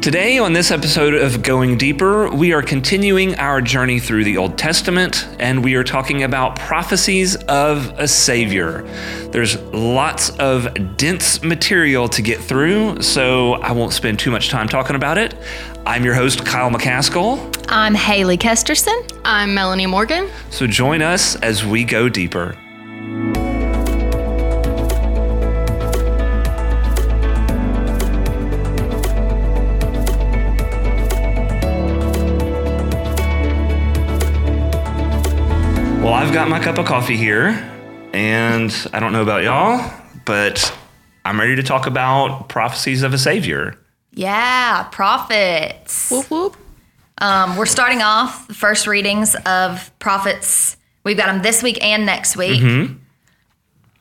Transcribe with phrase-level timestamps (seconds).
[0.00, 4.56] Today, on this episode of Going Deeper, we are continuing our journey through the Old
[4.56, 8.80] Testament and we are talking about prophecies of a Savior.
[9.30, 14.68] There's lots of dense material to get through, so I won't spend too much time
[14.68, 15.34] talking about it.
[15.84, 17.62] I'm your host, Kyle McCaskill.
[17.68, 19.20] I'm Haley Kesterson.
[19.22, 20.30] I'm Melanie Morgan.
[20.48, 22.56] So join us as we go deeper.
[36.30, 37.48] I've got my cup of coffee here,
[38.12, 39.92] and I don't know about y'all,
[40.24, 40.72] but
[41.24, 43.76] I'm ready to talk about prophecies of a Savior.
[44.12, 46.08] Yeah, prophets.
[46.08, 46.56] Whoop whoop.
[47.18, 50.76] Um, we're starting off the first readings of prophets.
[51.02, 52.62] We've got them this week and next week.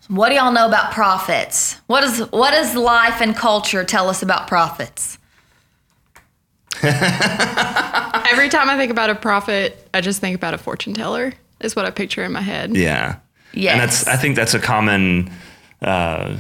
[0.08, 1.78] What do y'all know about prophets?
[1.88, 5.18] What does what does life and culture tell us about prophets?
[6.84, 11.34] Every time I think about a prophet, I just think about a fortune teller.
[11.62, 12.76] Is what I picture in my head.
[12.76, 13.18] Yeah.
[13.54, 13.74] Yeah.
[13.74, 15.32] And that's I think that's a common
[15.82, 16.38] uh,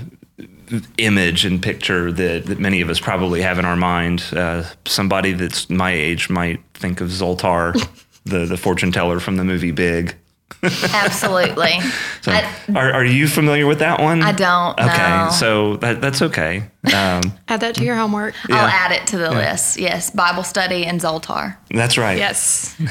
[0.97, 4.23] image and picture that, that many of us probably have in our mind.
[4.31, 7.73] Uh, somebody that's my age might think of Zoltar,
[8.25, 10.15] the, the fortune teller from the movie Big.
[10.63, 11.79] Absolutely.
[12.21, 14.21] So I, are, are you familiar with that one?
[14.21, 15.29] I don't Okay, know.
[15.31, 16.57] so that, that's okay.
[16.93, 18.35] Um, Add that to your homework.
[18.49, 19.79] I'll add it to the list.
[19.79, 21.55] Yes, Bible study and Zoltar.
[21.69, 22.17] that's right.
[22.17, 22.75] Yes.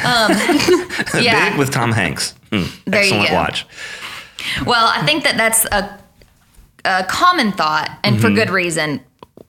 [1.15, 1.51] Yeah.
[1.51, 2.33] Big with Tom Hanks.
[2.51, 3.35] Hmm, There you excellent go.
[3.35, 3.67] watch.
[4.65, 5.99] Well, I think that that's a,
[6.87, 9.01] a common thought, and for good reason.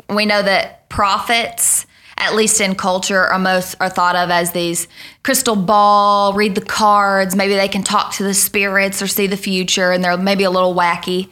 [0.09, 1.85] We know that prophets,
[2.19, 4.87] at least in culture, are most are thought of as these
[5.23, 7.35] crystal ball, read the cards.
[7.35, 10.51] Maybe they can talk to the spirits or see the future, and they're maybe a
[10.51, 11.29] little wacky.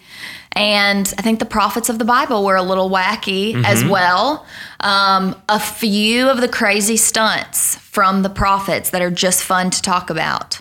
[0.53, 4.43] And I think the prophets of the Bible were a little wacky as well.
[4.79, 9.81] Um, a few of the crazy stunts from the prophets that are just fun to
[9.81, 10.59] talk about.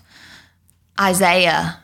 [1.01, 1.79] Isaiah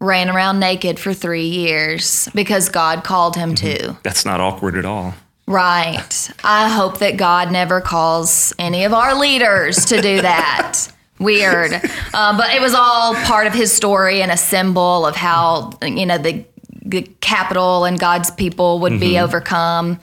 [0.00, 3.96] ran around naked for three years because God called him to.
[4.02, 5.14] That's not awkward at all.
[5.50, 6.30] Right.
[6.44, 10.78] I hope that God never calls any of our leaders to do that.
[11.18, 11.72] Weird.
[12.14, 16.06] Uh, but it was all part of his story and a symbol of how, you
[16.06, 16.44] know, the,
[16.84, 19.98] the capital and God's people would be overcome.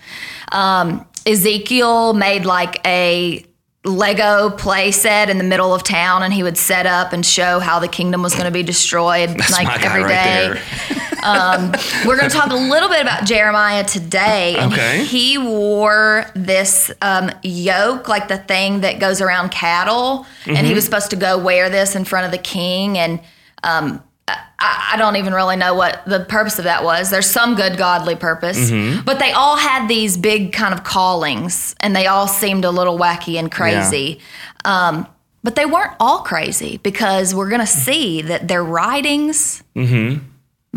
[0.52, 3.46] Um, Ezekiel made like a
[3.86, 7.60] Lego play set in the middle of town and he would set up and show
[7.60, 10.62] how the kingdom was going to be destroyed That's like every right day.
[11.22, 11.72] there.
[12.08, 14.56] We're going to talk a little bit about Jeremiah today.
[14.58, 15.04] And Okay.
[15.04, 20.26] he wore this um, yoke, like the thing that goes around cattle.
[20.46, 20.66] And Mm-hmm.
[20.66, 22.98] he was supposed to go wear this in front of the king.
[22.98, 23.20] And
[23.64, 27.10] um, I, I don't even really know what the purpose of that was.
[27.10, 28.70] There's some good godly purpose.
[28.72, 29.04] Mm-hmm.
[29.06, 32.98] But they all had these big kind of callings, and they all seemed a little
[32.98, 34.20] wacky and crazy.
[34.66, 35.08] Um,
[35.44, 39.64] but they weren't all crazy because we're going to see that their writings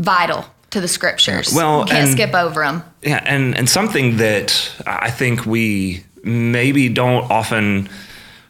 [0.00, 1.52] vital to the scriptures.
[1.54, 2.82] Well, You can't and- skip over them.
[3.02, 7.88] Yeah, and and something that I think we maybe don't often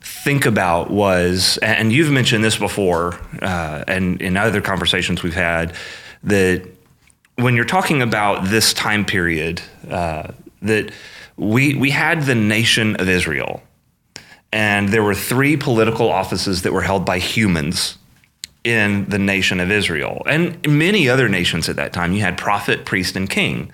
[0.02, 5.72] think about was, and you've mentioned this before, uh, and in other conversations we've had,
[6.24, 6.62] that
[7.36, 10.28] when you're talking about this time period, uh,
[10.62, 10.92] that
[11.36, 13.62] we we had the nation of Israel,
[14.52, 17.96] and there were three political offices that were held by humans
[18.64, 22.12] in the nation of Israel, and many other nations at that time.
[22.12, 23.72] You had prophet, priest, and king.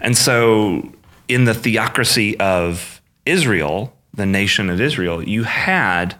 [0.00, 0.92] And so,
[1.28, 6.16] in the theocracy of Israel, the nation of Israel, you had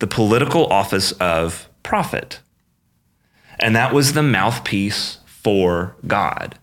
[0.00, 2.40] the political office of prophet.
[3.58, 6.58] And that was the mouthpiece for God.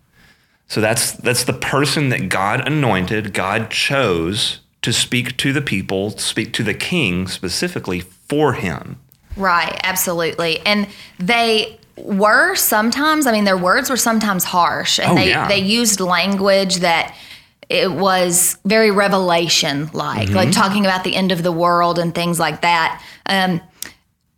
[0.67, 6.11] So that's that's the person that God anointed, God chose to speak to the people,
[6.11, 8.99] speak to the king specifically for him.
[9.37, 10.59] Right, absolutely.
[10.65, 10.87] And
[11.19, 15.47] they were sometimes, I mean, their words were sometimes harsh, and Oh, they, yeah.
[15.47, 17.15] they used language that
[17.69, 22.39] it was very revelation like, like talking about the end of the world and things
[22.39, 23.03] like that.
[23.25, 23.59] Um,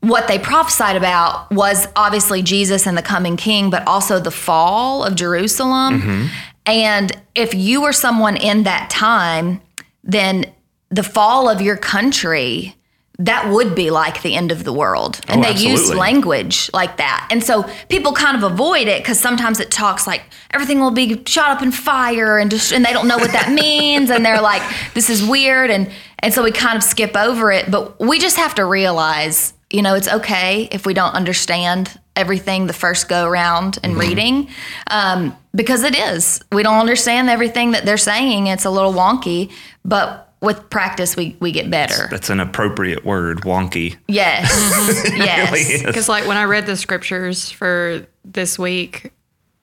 [0.01, 5.03] what they prophesied about was obviously Jesus and the coming king, but also the fall
[5.03, 6.29] of Jerusalem.
[6.65, 9.61] And if you were someone in that time,
[10.03, 10.45] then
[10.89, 12.75] the fall of your country
[13.21, 15.19] that would be like the end of the world.
[15.27, 15.97] And Oh, they absolutely.
[15.97, 17.27] language like that.
[17.29, 21.21] And so people kind of avoid it because sometimes it talks like everything will be
[21.25, 24.39] shot up in fire and just and they don't know what that means and they're
[24.41, 24.61] like,
[24.93, 27.69] this is weird and and so we kind of skip over it.
[27.69, 32.67] But we just have to realize, you know, it's okay if we don't understand everything
[32.67, 34.49] the first go around and reading.
[34.87, 36.41] Um, because it is.
[36.51, 38.47] We don't understand everything that they're saying.
[38.47, 39.51] It's a little wonky,
[39.83, 42.07] but with practice, we, we get better.
[42.09, 43.97] That's an appropriate word, wonky.
[44.07, 44.49] Yes.
[45.15, 45.51] yes.
[45.51, 45.85] Really.
[45.85, 49.11] Because like when I read the scriptures for this week,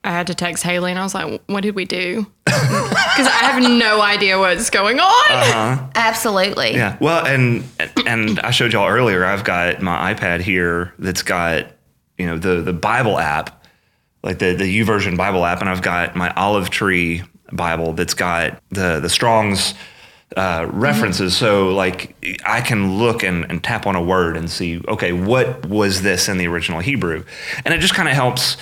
[0.03, 3.49] I had to text Haley and I was like, "What did we do?" Because I
[3.49, 5.31] have no idea what's going on.
[5.31, 5.87] Uh-huh.
[5.95, 6.75] Absolutely.
[6.75, 6.97] Yeah.
[7.01, 7.63] Well, and
[8.05, 9.25] and I showed y'all earlier.
[9.25, 11.71] I've got my iPad here that's got
[12.19, 13.65] you know the the Bible app,
[14.23, 18.61] like the the YouVersion Bible app, and I've got my Olive Tree Bible that's got
[18.69, 19.73] the the Strong's
[20.35, 21.33] uh, references.
[21.33, 21.45] Mm-hmm.
[21.45, 25.65] So like I can look and, and tap on a word and see, okay, what
[25.65, 27.23] was this in the original Hebrew,
[27.65, 28.57] and it just kind of helps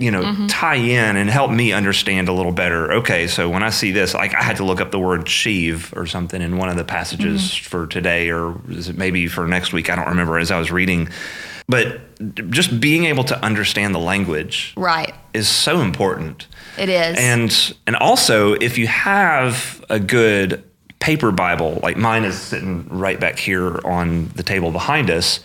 [0.00, 0.46] you know, mm-hmm.
[0.46, 2.90] tie in and help me understand a little better.
[2.90, 5.92] Okay, so when I see this, like I had to look up the word sheave
[5.94, 7.68] or something in one of the passages mm-hmm.
[7.68, 9.90] for today, or is it maybe for next week?
[9.90, 11.10] I don't remember as I was reading.
[11.70, 12.00] But
[12.50, 15.14] just being able to understand the language Right.
[15.32, 16.46] is so important.
[16.76, 17.16] It is.
[17.18, 20.62] And and also if you have a good
[20.98, 25.40] paper Bible, like mine is sitting right back here on the table behind us.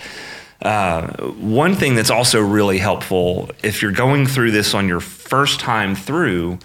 [0.62, 1.07] Uh,
[1.38, 5.94] one thing that's also really helpful if you're going through this on your first time
[5.95, 6.57] through,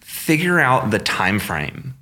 [0.00, 1.94] figure out the time frame.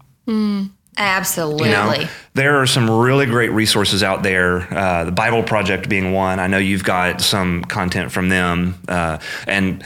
[0.96, 1.68] Absolutely.
[1.68, 2.04] You know,
[2.34, 4.72] there are some really great resources out there.
[4.72, 6.38] Uh, the Bible Project being one.
[6.40, 9.84] I know you've got some content from them, uh, and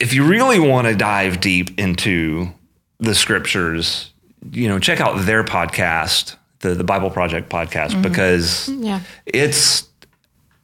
[0.00, 2.52] if you really want to dive deep into
[2.98, 4.12] the scriptures,
[4.52, 9.00] you know, check out their podcast, the the Bible Project podcast, because Yeah.
[9.26, 9.88] it's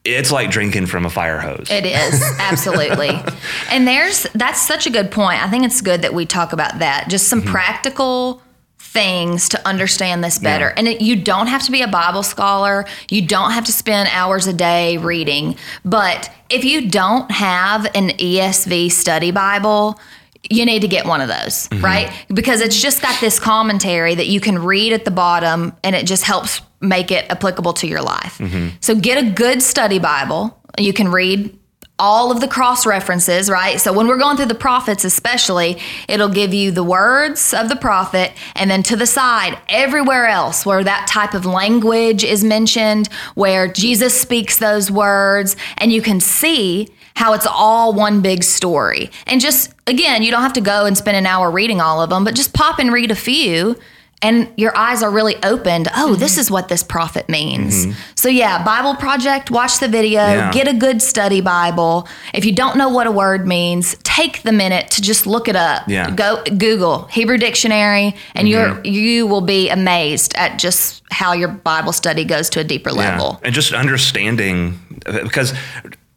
[0.03, 1.67] it's like drinking from a fire hose.
[1.71, 3.09] It is absolutely,
[3.71, 5.43] and there's that's such a good point.
[5.43, 7.07] I think it's good that we talk about that.
[7.09, 8.41] Just some practical
[8.79, 10.67] things to understand this better.
[10.67, 10.73] Yeah.
[10.77, 12.85] And it, you don't have to be a Bible scholar.
[13.09, 15.57] You don't have to spend hours a day reading.
[15.83, 19.99] But if you don't have an ESV study Bible.
[20.47, 21.83] You need to get one of those, mm-hmm.
[21.83, 22.25] right?
[22.31, 26.05] Because it's just got this commentary that you can read at the bottom and it
[26.05, 28.37] just helps make it applicable to your life.
[28.37, 28.75] Mm-hmm.
[28.79, 30.55] So get a good study Bible.
[30.77, 31.57] You can read
[31.97, 33.79] all of the cross references, right?
[33.79, 37.75] So when we're going through the prophets, especially, it'll give you the words of the
[37.75, 43.07] prophet, and then to the side, everywhere else where that type of language is mentioned,
[43.35, 49.09] where Jesus speaks those words, and you can see how it's all one big story.
[49.25, 52.09] And just, again, you don't have to go and spend an hour reading all of
[52.09, 53.77] them, but just pop and read a few.
[54.25, 55.87] And your eyes are really opened.
[55.95, 56.41] Oh, this mm-hmm.
[56.41, 57.85] is what this prophet means.
[57.85, 57.99] Mm-hmm.
[58.15, 60.51] So, yeah, Bible Project, watch the video, Yeah.
[60.51, 62.07] get a good study Bible.
[62.33, 65.55] If you don't know what a word means, take the minute to just look it
[65.55, 65.83] up.
[65.87, 66.09] Yeah.
[66.09, 68.85] Go Google Hebrew dictionary, and you're mm-hmm.
[68.85, 73.39] you will be amazed at just how your Bible study goes to a deeper level.
[73.43, 75.53] And just understanding, because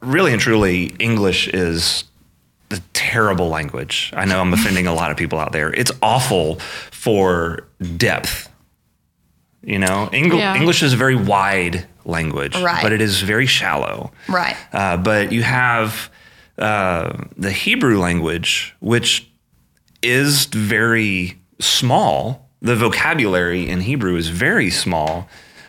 [0.01, 2.05] really and truly, English is
[2.71, 4.13] a terrible language.
[4.15, 5.73] I know I'm offending a lot of people out there.
[5.73, 6.57] It's awful
[6.91, 7.67] for
[7.97, 8.49] depth.
[9.63, 10.55] You know, Yeah.
[10.55, 12.83] English is a very wide language, Right.
[12.83, 14.13] but it is very shallow.
[14.29, 14.57] Right.
[14.73, 16.11] Uh, but you have
[16.59, 19.29] uh, the Hebrew language, which
[20.03, 22.49] is very small.
[22.61, 25.29] The vocabulary in Hebrew is very small,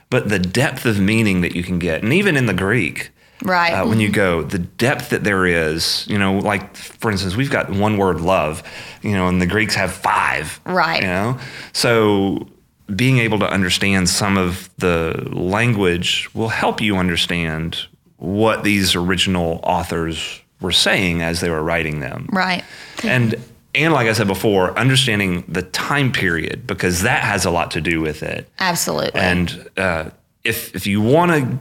[0.10, 3.12] but the depth of meaning that you can get, and even in the Greek,
[3.44, 3.72] Right.
[3.72, 7.52] uh, when you go, the depth that there is, you know, like for instance, we've
[7.52, 8.64] got one word love,
[9.02, 10.60] you know, and the Greeks have five.
[10.66, 11.02] Right.
[11.02, 11.40] You know?
[11.74, 12.50] So
[12.94, 19.60] being able to understand some of the language will help you understand what these original
[19.64, 22.28] authors were saying as they were writing them.
[22.32, 22.64] right.
[23.04, 23.36] And
[23.76, 27.82] and like I said before, understanding the time period because that has a lot to
[27.82, 28.50] do with it.
[28.60, 29.20] Absolutely.
[29.20, 30.10] And uh,
[30.44, 31.60] if if you want to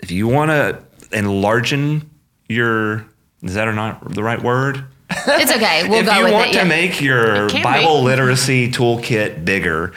[0.00, 2.06] if you want to enlargen
[2.48, 3.04] your
[3.42, 4.84] is that or not the right word?
[5.10, 5.88] it's okay.
[5.88, 6.52] We'll if go you with want it.
[6.54, 6.64] to yeah.
[6.64, 8.04] make your Bible be.
[8.04, 9.92] literacy toolkit bigger,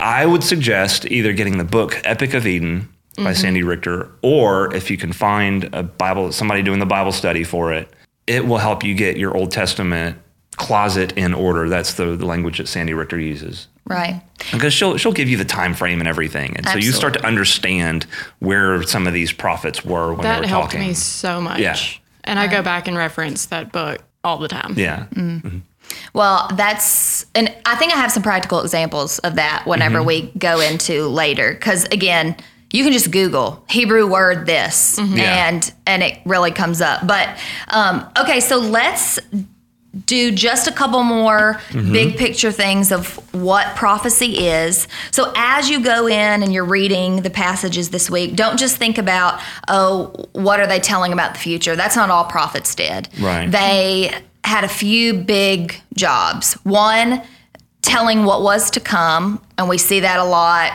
[0.00, 3.32] I would suggest either getting the book Epic of Eden by Mm-hmm.
[3.34, 7.72] Sandy Richter, or if you can find a Bible, somebody doing the Bible study for
[7.72, 7.92] it,
[8.28, 10.16] it will help you get your Old Testament
[10.56, 11.68] closet in order.
[11.68, 13.66] That's the, the language that Sandy Richter uses.
[13.88, 14.22] Right.
[14.52, 17.26] Because she'll she'll give you the time frame and everything, and so you start to
[17.26, 18.06] understand
[18.38, 20.88] where some of these prophets were when they That were helped talking.
[20.88, 21.60] me so much.
[21.60, 21.76] Yeah.
[22.24, 24.74] And I go back and reference that book all the time.
[24.76, 25.46] Yeah, mm-hmm.
[25.46, 25.58] Mm-hmm.
[26.12, 30.06] Well, that's, and I think I have some practical examples of that whenever mm-hmm.
[30.06, 31.54] we go into later.
[31.54, 32.36] Because again,
[32.72, 35.48] you can just Google Hebrew word this, Yeah.
[35.48, 37.06] and and it really comes up.
[37.06, 39.18] But um, okay, so let's
[40.06, 41.92] do just a couple more mm-hmm.
[41.92, 44.86] big picture things of what prophecy is.
[45.10, 48.98] So as you go in and you're reading the passages this week, don't just think
[48.98, 51.76] about, oh, what are they telling about the future?
[51.76, 53.08] That's not all prophets did.
[53.18, 53.50] Right.
[53.50, 54.12] They
[54.44, 56.54] had a few big jobs.
[56.64, 57.22] One,
[57.82, 60.72] telling what was to come, and we see that a lot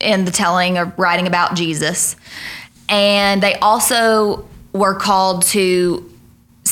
[0.00, 2.16] in the telling or writing about Jesus.
[2.88, 6.10] And they also were called to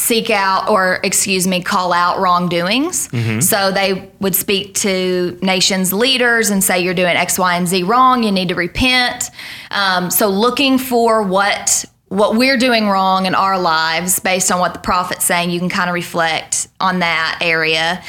[0.04, 3.08] seek out or excuse me call out wrongdoings.
[3.40, 7.82] So they would speak to nations leaders and say you're doing x y and z
[7.82, 8.22] wrong.
[8.22, 9.30] You need to repent.
[9.70, 14.74] Um, so looking for what what we're doing wrong in our lives based on what
[14.74, 18.02] the prophet's saying you can kind of reflect on that area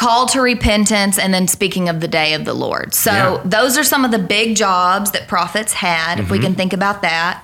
[0.00, 2.94] call to repentance and then speaking of the day of the lord.
[2.94, 3.40] So Yeah.
[3.44, 7.02] those are some of the big jobs that prophets had if we can think about
[7.02, 7.42] that.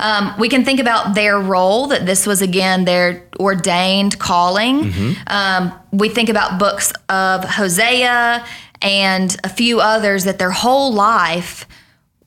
[0.00, 5.16] Um, we can think about their role that this was again their ordained calling.
[5.26, 8.42] Um, we think about books of hosea
[8.80, 11.66] and a few others that their whole life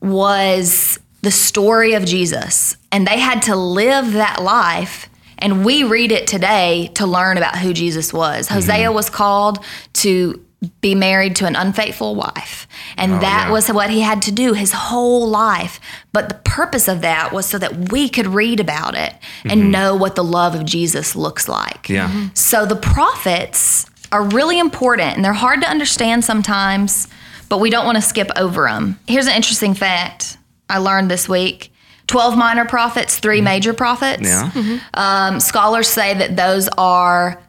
[0.00, 2.76] was the story of jesus.
[2.92, 5.08] And they had to live that life
[5.42, 8.46] and we read it today to learn about who Jesus was.
[8.46, 8.54] Mm-hmm.
[8.54, 10.42] Hosea was called to
[10.80, 12.68] be married to an unfaithful wife.
[12.96, 13.52] And oh, that yeah.
[13.52, 15.80] was what he had to do his whole life.
[16.12, 19.12] But the purpose of that was so that we could read about it
[19.44, 19.70] and mm-hmm.
[19.72, 21.88] know what the love of Jesus looks like.
[21.88, 22.08] Yeah.
[22.08, 22.34] Mm-hmm.
[22.34, 27.08] So the prophets are really important and they're hard to understand sometimes,
[27.48, 29.00] but we don't want to skip over them.
[29.08, 31.71] Here's an interesting fact I learned this week
[32.12, 33.44] 12 minor prophets, three mm-hmm.
[33.44, 34.22] major prophets.
[34.22, 34.50] Yeah.
[34.50, 34.78] Mm-hmm.
[34.92, 37.40] Um, scholars say that those are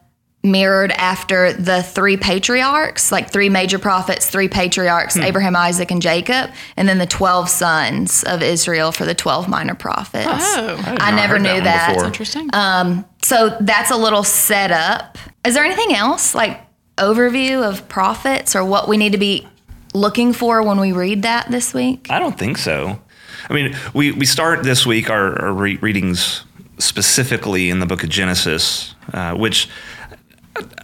[0.41, 5.23] mirrored after the three patriarchs, like three major prophets, three patriarchs, hmm.
[5.23, 9.75] Abraham, Isaac, and Jacob, and then the 12 sons of Israel for the 12 minor
[9.75, 10.27] prophets.
[10.29, 11.93] Oh, had I never knew one that.
[11.93, 12.07] before.
[12.07, 12.49] interesting.
[12.53, 15.17] Um, so that's a little setup.
[15.45, 16.61] Is there anything else, like
[16.97, 19.45] overview of prophets or what we need to be
[19.93, 22.07] looking for when we read that this week?
[22.09, 23.01] I don't think so.
[23.49, 26.43] I mean, we, we start this week our, our re- readings
[26.77, 29.69] specifically in the book of Genesis, uh, which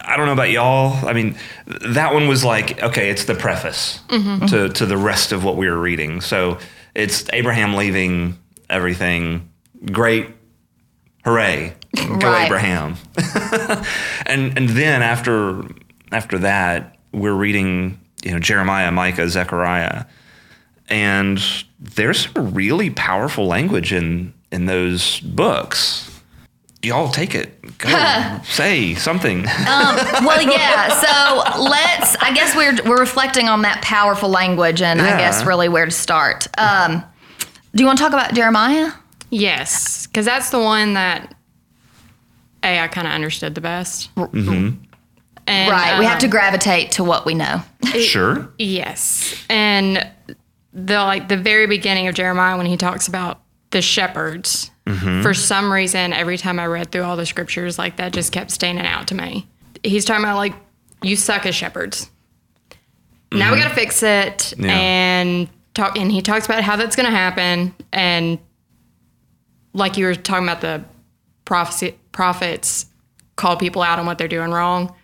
[0.02, 1.06] I don't know about y'all.
[1.06, 1.36] I mean,
[1.66, 4.00] that one was like, okay, it's the preface
[4.48, 6.20] to, to the rest of what we were reading.
[6.20, 6.58] So
[6.94, 8.38] it's Abraham leaving
[8.68, 9.48] everything.
[9.92, 10.28] Great.
[11.24, 11.74] Hooray.
[11.96, 12.46] Go Right.
[12.46, 12.96] Abraham.
[14.26, 15.62] and and then after
[16.12, 20.04] after that, we're reading, you know, Jeremiah, Micah, Zechariah.
[20.88, 21.40] And
[21.80, 26.06] there's some really powerful language in in those books.
[26.82, 27.78] Y'all take it.
[27.78, 29.42] Go say something.
[29.42, 30.88] well, yeah.
[30.88, 32.16] So let's.
[32.16, 35.90] I guess we're we're reflecting on that powerful language, and I guess really where to
[35.90, 36.46] start.
[36.58, 37.04] Um,
[37.74, 38.92] do you want to talk about Jeremiah?
[39.30, 41.34] yes, because that's the one that
[42.62, 44.14] a I kind of understood the best.
[44.16, 44.84] Mm-hmm.
[45.46, 45.98] And, right.
[45.98, 47.62] we have to um, gravitate to what we know.
[47.98, 48.52] sure.
[48.58, 50.08] Yes, and
[50.72, 54.70] the like the very beginning of Jeremiah when he talks about the shepherds.
[54.86, 55.22] Mm-hmm.
[55.22, 58.50] For some reason, every time I read through all the scriptures, like that just kept
[58.50, 59.46] standing out to me.
[59.82, 60.54] He's talking about like
[61.02, 62.10] you suck as shepherds.
[63.32, 63.62] Now we mm-hmm.
[63.62, 64.76] got to fix it, Yeah.
[64.76, 65.96] and talk.
[65.96, 68.38] And he talks about how that's going to happen, and
[69.72, 70.84] like you were talking about the
[71.44, 72.86] prophecy, prophets
[73.36, 74.94] call people out on what they're doing wrong.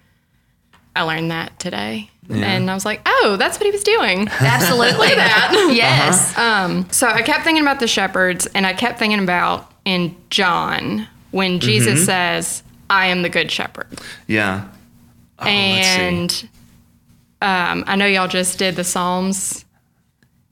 [0.94, 2.10] I learned that today.
[2.28, 4.28] And I was like, oh, that's what he was doing.
[4.28, 5.14] Absolutely.
[5.14, 5.70] that.
[5.74, 6.36] yes.
[6.36, 6.42] Uh-huh.
[6.42, 11.06] Um, so I kept thinking about the shepherds and I kept thinking about in John
[11.30, 11.60] when mm-hmm.
[11.60, 13.86] Jesus says, I am the good shepherd.
[14.26, 14.68] Yeah.
[15.38, 16.48] Oh, and
[17.42, 19.66] um, I know y'all just did the Psalms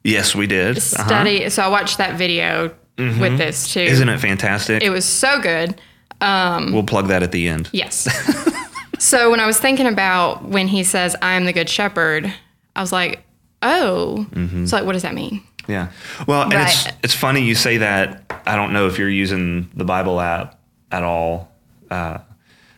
[0.04, 0.76] Yes, we did.
[0.76, 1.06] Uh-huh.
[1.06, 1.48] study.
[1.48, 3.20] So I watched that video mm-hmm.
[3.20, 3.80] with this too.
[3.80, 4.82] Isn't it fantastic?
[4.82, 5.80] It was so good.
[6.20, 7.70] Um, we'll plug that at the end.
[7.72, 8.06] Yes.
[9.04, 12.32] so when I was thinking about when he says, I am the good shepherd,
[12.74, 13.22] I was like,
[13.62, 14.26] oh.
[14.66, 15.42] So like, what does that mean?
[15.68, 15.90] Yeah.
[16.26, 18.42] Well, and it's it's funny you say that.
[18.46, 20.58] I don't know if you're using the Bible app
[20.90, 21.50] at all,
[21.90, 22.18] uh,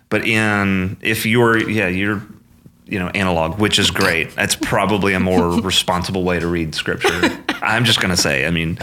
[0.09, 2.23] but in if you're yeah you're
[2.87, 4.35] you know analog, which is great.
[4.35, 7.39] That's probably a more responsible way to read Scripture.
[7.63, 8.47] I'm just gonna say.
[8.47, 8.79] I mean,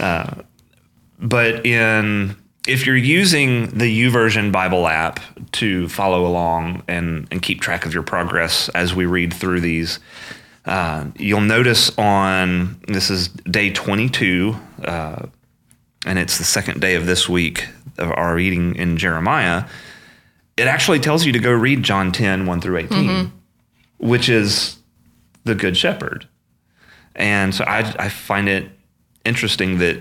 [0.00, 0.42] uh,
[1.20, 5.20] but in if you're using the YouVersion Bible app
[5.52, 9.98] to follow along and and keep track of your progress as we read through these.
[10.64, 15.26] Uh, you'll notice on this is day 22, uh,
[16.04, 17.68] and it's the second day of this week
[17.98, 19.64] of our reading in Jeremiah.
[20.56, 23.32] It actually tells you to go read John 10, 1 through 18,
[23.98, 24.78] which is
[25.44, 26.26] the Good Shepherd.
[27.14, 28.70] And so I, I find it
[29.24, 30.00] interesting that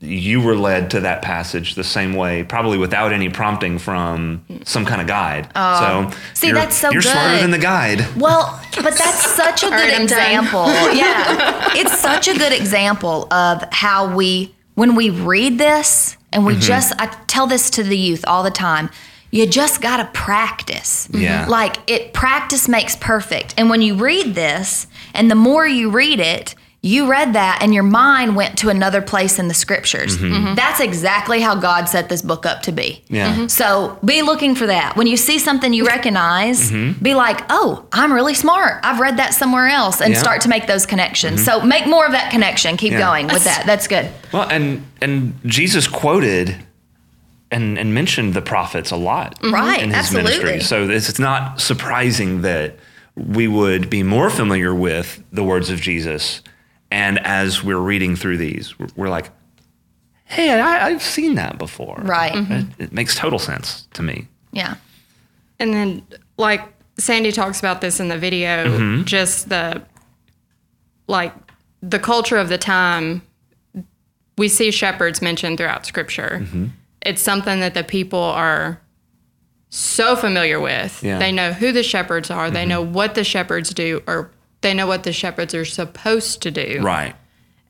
[0.00, 4.84] you were led to that passage the same way, probably without any prompting from some
[4.86, 5.50] kind of guide.
[5.56, 6.10] Oh.
[6.10, 8.06] so See, you're- that's so You're smarter than the guide.
[8.16, 10.18] Well, but that's such a good right, I'm done.
[10.18, 10.66] example.
[10.98, 11.70] Yeah.
[11.74, 16.62] It's such a good example of how we, when we read this and we mm-hmm.
[16.62, 18.90] just, I tell this to the youth all the time,
[19.30, 21.08] you just got to practice.
[21.08, 21.22] Mm-hmm.
[21.22, 21.46] Yeah.
[21.48, 23.54] Like it practice makes perfect.
[23.58, 27.74] And when you read this, and the more you read it, you read that and
[27.74, 30.16] your mind went to another place in the scriptures.
[30.18, 33.02] That's exactly how God set this book up to be.
[33.06, 33.14] Mm-hmm.
[33.14, 33.34] Yeah.
[33.34, 33.50] Mhm.
[33.50, 34.96] So be looking for that.
[34.96, 37.02] When you see something you recognize, Mm-hmm.
[37.02, 38.78] be like, oh, I'm really smart.
[38.84, 40.20] I've read that somewhere else and Yeah.
[40.20, 41.44] start to make those connections.
[41.44, 42.76] So make more of that connection.
[42.76, 43.00] Keep Yeah.
[43.00, 43.64] going with that.
[43.66, 44.08] That's good.
[44.32, 46.56] Well, and and Jesus quoted
[47.50, 49.82] and and mentioned the prophets a lot Right.
[49.82, 50.38] in his Absolutely.
[50.38, 50.60] ministry.
[50.60, 52.76] So it's, it's not surprising that
[53.16, 56.40] we would be more familiar with the words of Jesus.
[56.90, 59.30] And as we're reading through these, we're, we're like,
[60.24, 62.34] "Hey, I, I've seen that before." Right.
[62.34, 62.82] It, mm-hmm.
[62.82, 64.28] it makes total sense to me.
[64.52, 64.76] Yeah.
[65.58, 66.62] And then, like
[66.98, 69.04] Sandy talks about this in the video, mm-hmm.
[69.04, 69.82] just the
[71.06, 71.34] like
[71.82, 73.22] the culture of the time.
[74.36, 76.40] We see shepherds mentioned throughout Scripture.
[76.42, 76.66] Mm-hmm.
[77.02, 78.80] It's something that the people are
[79.70, 81.02] so familiar with.
[81.02, 81.18] Yeah.
[81.18, 82.50] They know who the shepherds are.
[82.50, 86.50] They know what the shepherds do, or they know what the shepherds are supposed to
[86.50, 86.80] do.
[86.82, 87.14] Right.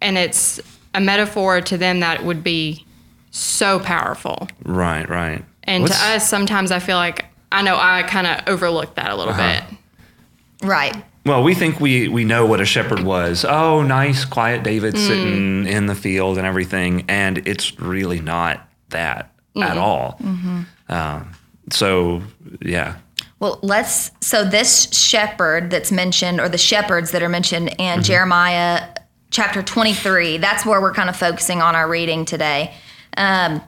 [0.00, 0.60] And it's
[0.94, 2.84] a metaphor to them that would be
[3.30, 4.48] so powerful.
[4.64, 5.08] Right.
[5.08, 5.44] Right.
[5.64, 9.10] And What's- to us, sometimes I feel like I know I kind of overlooked that
[9.10, 9.60] a little Uh-huh.
[9.60, 9.78] bit.
[10.66, 10.96] Right.
[11.24, 13.44] Well, we think we we know what a shepherd was.
[13.44, 15.06] Oh, nice, quiet David Mm.
[15.06, 19.30] sitting in the field and everything, and it's really not that
[19.60, 20.18] at all.
[20.22, 20.60] Mm-hmm.
[20.88, 21.32] Um,
[21.70, 22.22] so,
[22.62, 22.94] yeah,
[23.40, 24.10] Well, let's.
[24.20, 28.88] So this shepherd that's mentioned, or the shepherds that are mentioned in Jeremiah
[29.30, 32.74] chapter 23, that's where we're kind of focusing on our reading today.
[33.16, 33.62] Um,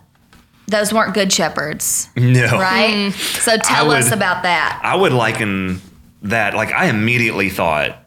[0.66, 3.12] those weren't good shepherds, no, right?
[3.12, 4.80] So tell us about that.
[4.84, 5.80] I would liken
[6.22, 6.54] that.
[6.54, 8.04] Like, I immediately thought,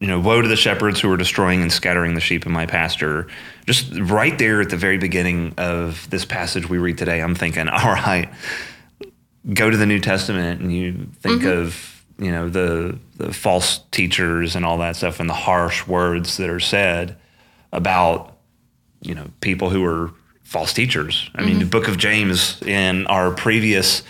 [0.00, 2.66] you know, woe to the shepherds who are destroying and scattering the sheep in my
[2.66, 3.28] pasture.
[3.66, 7.68] Just right there at the very beginning of this passage we read today, I'm thinking,
[7.68, 8.28] all right,
[9.52, 11.60] go to the New Testament and you think mm-hmm.
[11.60, 16.36] of, you know, the the false teachers and all that stuff and the harsh words
[16.36, 17.16] that are said
[17.72, 18.36] about,
[19.00, 21.30] you know, people who are false teachers.
[21.34, 21.70] I mean, the mm-hmm.
[21.70, 24.02] book of James in our previous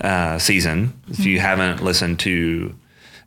[0.00, 1.46] uh, season, if you mm-hmm.
[1.46, 2.74] haven't listened to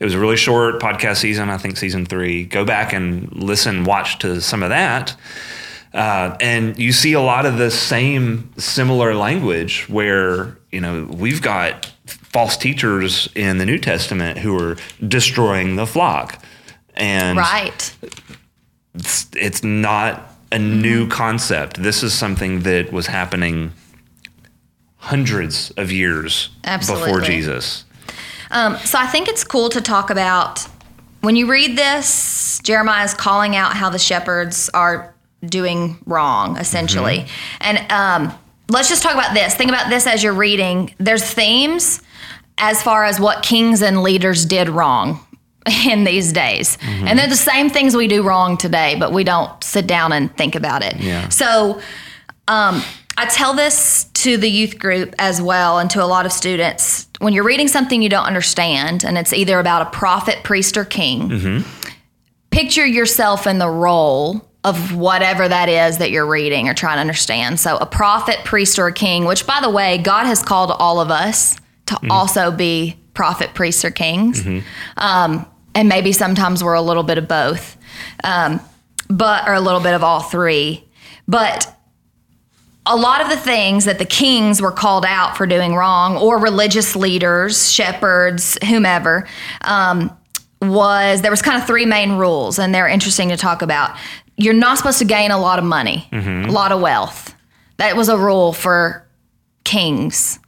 [0.02, 2.44] it was a really short podcast season, I think season three.
[2.44, 5.16] Go back and listen, watch to some of that.
[5.94, 11.42] Uh, and you see a lot of the same similar language where, you know, we've
[11.42, 16.42] got false teachers in the New Testament who are destroying the flock.
[16.96, 17.94] And Right.
[18.96, 21.82] it's, it's not a new concept.
[21.82, 23.74] This is something that was happening
[24.98, 27.86] hundreds of years before Jesus.
[28.52, 30.68] Um, so I think it's cool to talk about
[31.22, 35.11] when you read this, Jeremiah is calling out how the shepherds are
[35.46, 37.26] doing wrong, essentially.
[37.60, 38.38] And um,
[38.70, 39.56] let's just talk about this.
[39.56, 40.94] Think about this as you're reading.
[40.98, 42.02] There's themes
[42.58, 45.20] as far as what kings and leaders did wrong
[45.88, 46.78] in these days.
[46.84, 50.36] And they're the same things we do wrong today, but we don't sit down and
[50.38, 50.98] think about it.
[51.00, 51.30] Yeah.
[51.30, 51.82] So
[52.48, 52.82] um,
[53.18, 57.08] I tell this to the youth group as well and to a lot of students.
[57.20, 60.86] When you're reading something you don't understand, and it's either about a prophet, priest, or
[60.86, 61.30] king,
[62.52, 67.02] picture yourself in the role of whatever that is that you're reading or trying to
[67.02, 67.60] understand.
[67.60, 71.10] So, a prophet, priest, or king, which, by the way, God has called all of
[71.10, 74.46] us to also be prophet, priests, or kings.
[74.98, 77.78] Um, and maybe sometimes we're a little bit of both,
[78.24, 78.60] um,
[79.10, 80.84] but or a little bit of all three.
[81.28, 81.76] But
[82.86, 86.40] a lot of the things that the kings were called out for doing wrong, or
[86.40, 89.28] religious leaders, shepherds, whomever,
[89.62, 90.16] um,
[90.62, 93.98] was there was kind of three main rules, and they're interesting to talk about.
[94.38, 97.36] You're not supposed to gain a lot of money, a lot of wealth.
[97.78, 99.08] That was a rule for
[99.64, 100.40] kings.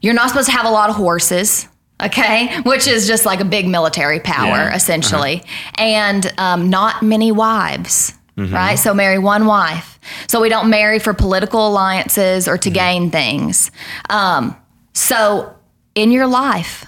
[0.00, 1.68] You're not supposed to have a lot of horses,
[2.02, 4.74] okay, which is just like a big military power, Yeah.
[4.74, 5.42] essentially,
[5.76, 8.76] and um, not many wives, right?
[8.76, 9.98] So marry one wife.
[10.26, 13.70] So we don't marry for political alliances or to gain things.
[14.10, 14.56] Um,
[14.92, 15.54] so
[15.94, 16.84] in your life,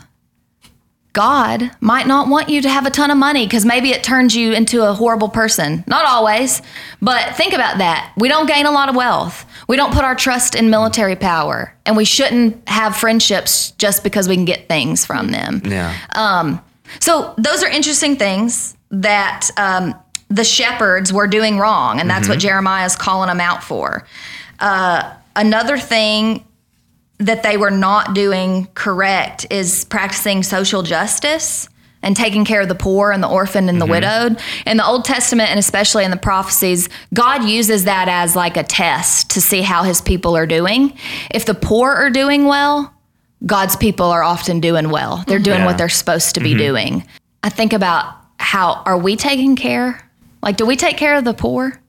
[1.17, 4.37] God might not want you to have a ton of money because maybe it turns
[4.37, 5.83] you into a horrible person.
[5.87, 6.61] Not always,
[7.01, 8.13] but think about that.
[8.19, 9.47] We don't gain a lot of wealth.
[9.67, 14.29] We don't put our trust in military power, and we shouldn't have friendships just because
[14.29, 15.63] we can get things from them.
[15.65, 15.97] Yeah.
[17.01, 19.95] So those are interesting things that um,
[20.29, 24.07] the shepherds were doing wrong, and that's what Jeremiah is calling them out for.
[24.61, 26.45] Uh, another thing
[27.19, 31.69] that they were not doing correct is practicing social justice
[32.03, 33.93] and taking care of the poor and the orphan and the mm-hmm.
[33.93, 34.41] widowed.
[34.65, 38.63] In the Old Testament and especially in the prophecies, God uses that as like a
[38.63, 40.97] test to see how his people are doing.
[41.31, 42.95] If the poor are doing well,
[43.45, 45.25] God's people are often doing well.
[45.27, 45.67] They're doing Yeah.
[45.67, 46.59] what they're supposed to be mm-hmm.
[46.59, 47.05] doing.
[47.43, 50.09] I think about how are we taking care?
[50.43, 51.81] Like, do we take care of the poor?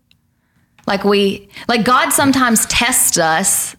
[0.88, 3.76] Like we, like God sometimes tests us,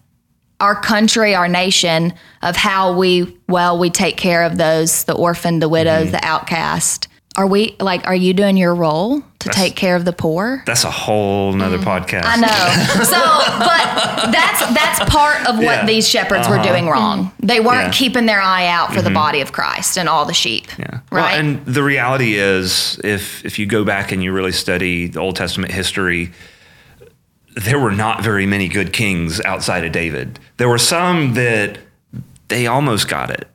[0.59, 5.59] our country, our nation, of how we well we take care of those, the orphan,
[5.59, 6.11] the widow, mm-hmm.
[6.11, 7.07] the outcast.
[7.37, 8.05] Are we like?
[8.05, 10.63] Are you doing your role to take care of the poor?
[10.65, 11.83] That's a whole nother mm.
[11.83, 12.23] podcast.
[12.25, 13.03] I know.
[13.03, 13.15] So,
[13.59, 15.85] but that's that's part of what Yeah.
[15.85, 16.67] these shepherds were uh-huh.
[16.67, 17.31] doing wrong.
[17.39, 17.83] They weren't Yeah.
[17.83, 17.91] Mm-hmm.
[17.91, 19.13] keeping their eye out for the mm-hmm.
[19.13, 20.67] body of Christ and all the sheep.
[20.77, 20.99] Yeah.
[21.11, 21.39] Well, Right.
[21.39, 25.35] and the reality is, if if you go back and you really study the Old
[25.35, 26.31] Testament history,
[27.63, 30.39] there were not very many good kings outside of David.
[30.57, 31.77] There were some that
[32.47, 33.47] they almost got it,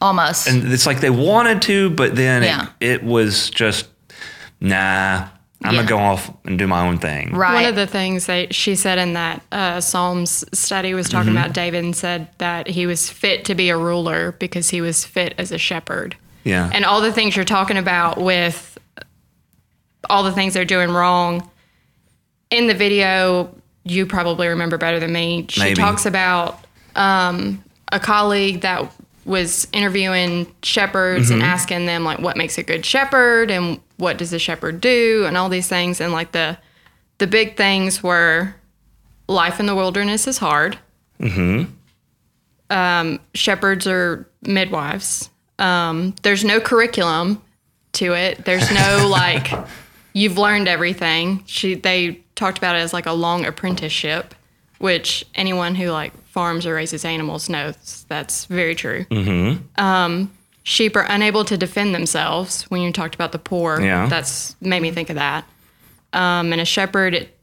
[0.00, 0.46] Almost.
[0.48, 2.66] and it's like they wanted to, but then Yeah.
[2.80, 3.86] it, it was just,
[4.60, 5.28] nah.
[5.64, 5.80] I'm Yeah.
[5.80, 7.32] gonna go off and do my own thing.
[7.34, 7.54] right.
[7.54, 11.38] One of the things that she said in that uh, Psalms study was talking Mm-hmm.
[11.38, 15.04] about David and said that he was fit to be a ruler because he was
[15.06, 16.14] fit as a shepherd.
[16.44, 16.70] Yeah.
[16.72, 18.76] And all the things you're talking about with
[20.10, 21.48] all the things they're doing wrong
[22.50, 23.54] in the video,
[23.84, 25.46] you probably remember better than me.
[25.48, 25.74] She Maybe.
[25.74, 28.90] talks about um, a colleague that
[29.24, 34.32] was interviewing shepherds and asking them like what makes a good shepherd and what does
[34.32, 36.56] a shepherd do and all these things and like the
[37.18, 38.54] the big things were
[39.26, 40.78] life in the wilderness is hard.
[42.70, 45.30] Um, shepherds are midwives.
[45.58, 47.42] Um, there's no curriculum
[47.94, 48.44] to it.
[48.44, 49.48] There's no like
[50.16, 51.42] you've learned everything.
[51.46, 54.34] She they talked about it as like a long apprenticeship,
[54.78, 59.04] which anyone who like farms or raises animals knows that's very true.
[59.10, 59.82] Mm-hmm.
[59.84, 62.62] Um, sheep are unable to defend themselves.
[62.70, 64.06] When you talked about the poor, Yeah.
[64.06, 65.44] that's made me think of that.
[66.14, 67.36] Um, and a shepherd it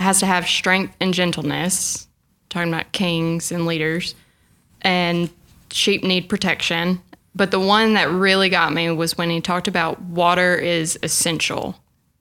[0.00, 2.08] has to have strength and gentleness.
[2.48, 4.14] Talking about kings and leaders,
[4.82, 5.30] and
[5.70, 7.00] sheep need protection.
[7.34, 11.76] But the one that really got me was when he talked about water is essential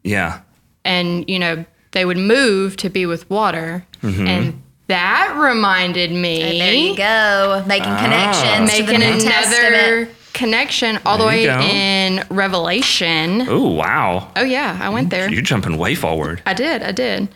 [0.06, 0.42] Yeah.
[0.86, 4.28] and you know they would move to be with water Mm-hmm.
[4.28, 7.64] and that reminded me there you go.
[7.66, 8.04] Making Ah.
[8.04, 10.10] connections to the making another Testament.
[10.34, 11.60] connection all the way go.
[11.60, 14.32] in revelation Oh wow.
[14.36, 16.42] oh yeah i went there You're jumping way forward.
[16.46, 17.30] i did i did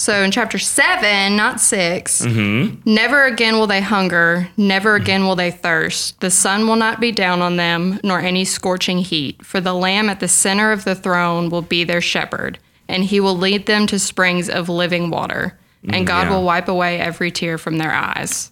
[0.00, 2.80] so in chapter 7 not 6 Mm-hmm.
[2.90, 7.12] never again will they hunger never again will they thirst the sun will not be
[7.12, 10.94] down on them nor any scorching heat for the lamb at the center of the
[10.94, 12.58] throne will be their shepherd
[12.88, 15.58] and he will lead them to springs of living water
[15.88, 16.30] and god yeah.
[16.34, 18.48] will wipe away every tear from their eyes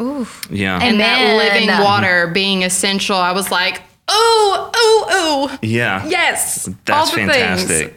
[0.51, 0.79] Yeah.
[0.83, 1.37] and that Amen.
[1.39, 6.07] living water being essential i was like ooh ooh ooh yeah.
[6.07, 7.69] yes That's all the fantastic.
[7.89, 7.93] things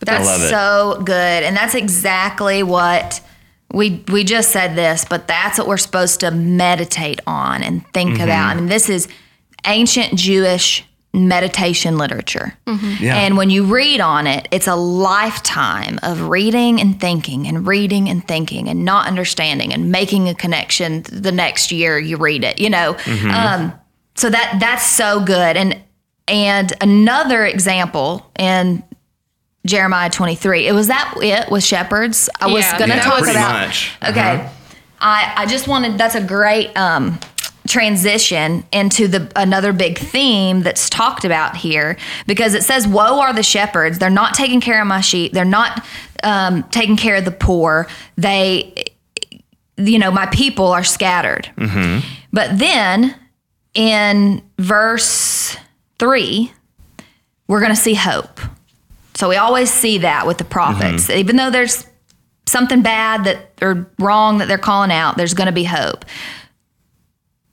[0.00, 0.48] That's love it.
[0.48, 1.42] so good.
[1.42, 3.20] And that's exactly what
[3.72, 8.14] we we just said this, but that's what we're supposed to meditate on and think
[8.14, 8.22] Mm-hmm.
[8.22, 8.50] about.
[8.50, 9.08] I mean, this is
[9.66, 12.54] ancient Jewish meditation literature.
[13.00, 13.16] Yeah.
[13.16, 18.08] And when you read on it, it's a lifetime of reading and thinking and reading
[18.08, 22.60] and thinking and not understanding and making a connection the next year you read it,
[22.60, 22.94] you know.
[22.94, 23.30] Mm-hmm.
[23.30, 23.72] Um,
[24.16, 25.56] so that that's so good.
[25.56, 25.78] And
[26.28, 28.82] and another example in
[29.68, 30.66] Jeremiah 23.
[30.66, 32.28] It was that it with shepherds.
[32.40, 33.92] I was Yeah, going to that talk was- pretty about much.
[34.08, 34.20] Okay.
[34.20, 34.48] Uh-huh.
[35.00, 37.20] I I just wanted that's a great um
[37.68, 43.34] transition into the another big theme that's talked about here because it says woe are
[43.34, 45.84] the shepherds they're not taking care of my sheep they're not
[46.22, 48.72] um, taking care of the poor they
[49.76, 51.50] you know my people are scattered
[52.32, 53.14] but then
[53.74, 55.54] in verse
[55.98, 56.50] 3
[57.48, 58.40] we're going to see hope
[59.18, 61.08] so we always see that with the prophets.
[61.08, 61.18] Mm-hmm.
[61.18, 61.88] Even though there's
[62.46, 66.04] something bad that or wrong that they're calling out there's going to be hope.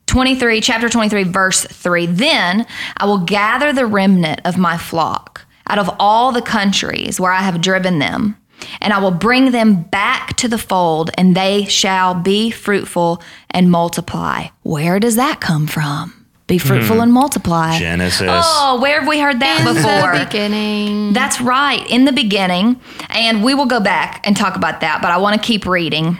[0.06, 2.66] 23 chapter 23 verse 3 then
[2.98, 7.42] i will gather the remnant of my flock out of all the countries where i
[7.42, 8.38] have driven them
[8.80, 13.72] and i will bring them back to the fold and they shall be fruitful and
[13.72, 14.46] multiply.
[14.62, 18.30] Where does that come from be fruitful and multiply Genesis.
[18.30, 22.80] oh where have we heard that before the beginning that's right, in the beginning.
[23.10, 26.20] And we will go back and talk about that, but I want to keep reading.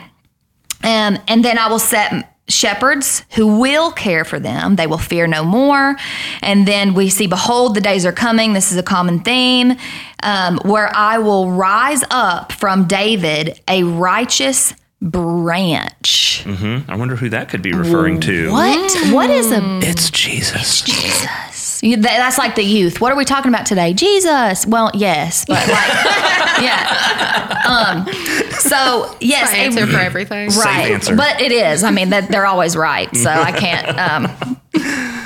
[0.82, 4.76] Um, and then I will set shepherds who will care for them.
[4.76, 5.96] They will fear no more.
[6.42, 8.52] And then we see, behold, the days are coming.
[8.52, 9.76] This is a common theme
[10.22, 16.42] um, where I will rise up from David a righteous branch.
[16.44, 16.90] Mm-hmm.
[16.90, 18.50] I wonder who that could be referring to.
[18.50, 19.12] What?
[19.12, 20.82] What is a It's Jesus.
[20.82, 21.82] Jesus.
[21.82, 23.00] You- that- That's like the youth.
[23.00, 23.92] What are we talking about today?
[23.92, 24.66] Jesus.
[24.66, 25.68] Well, yes, but like,
[26.62, 27.62] yeah.
[27.68, 28.06] um,
[28.52, 30.50] so yes, My a- answer for everything.
[30.50, 30.90] Safe right.
[30.92, 31.14] answer.
[31.16, 31.84] But it is.
[31.84, 34.56] I mean, that they're always right, so I can't, um,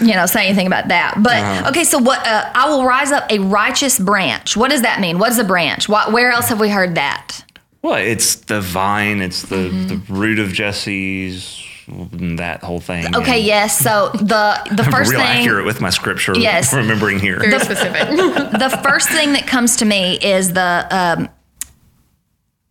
[0.07, 1.15] you know, say anything about that.
[1.23, 1.69] But Uh-huh.
[1.71, 2.27] okay, so what?
[2.27, 4.57] Uh, I will rise up a righteous branch.
[4.57, 5.19] What does that mean?
[5.19, 5.89] What is a branch?
[5.89, 6.11] What?
[6.13, 7.45] Where else have we heard that?
[7.83, 9.87] Well, it's the vine, it's the, Mm-hmm.
[9.89, 13.17] the root of Jesse's, that whole thing.
[13.17, 13.79] Okay, And yes.
[13.79, 15.29] So the the I'm first real thing.
[15.29, 16.73] accurate with my scripture, Yes.
[16.75, 17.39] remembering here.
[17.41, 18.09] Very specific.
[18.17, 21.29] the first thing that comes to me is the um,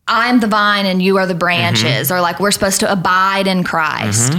[0.08, 3.64] I'm the vine and you are the branches, or like we're supposed to abide in
[3.64, 4.34] Christ.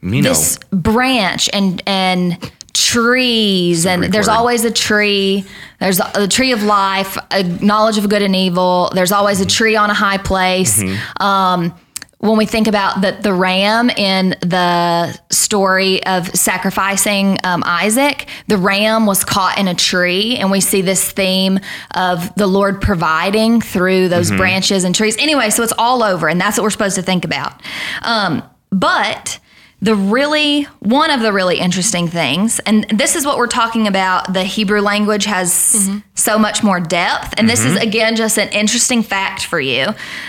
[0.00, 0.28] Me know.
[0.30, 5.44] This branch and and trees and there's always a tree.
[5.80, 8.90] There's a, tree of life a knowledge of good and evil.
[8.94, 10.82] There's always a tree on a high place.
[11.20, 11.74] Um,
[12.18, 18.56] when we think about the, the ram in the story of sacrificing um, Isaac, the
[18.56, 21.60] ram was caught in a tree, and we see this theme
[21.94, 25.18] of the Lord providing through those branches and trees.
[25.18, 27.60] Anyway, so it's all over, and that's what we're supposed to think about.
[28.00, 29.38] Um, but
[29.84, 34.32] the really one of the really interesting things and this is what we're talking about
[34.32, 35.98] the hebrew language has mm-hmm.
[36.14, 37.88] so much more depth and this is mm-hmm.
[37.88, 39.88] again just an interesting fact for you